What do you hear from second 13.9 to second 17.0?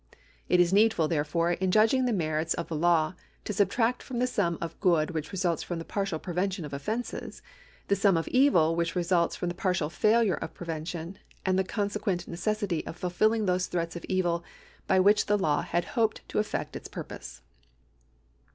of evil by which the law had hoped to effect its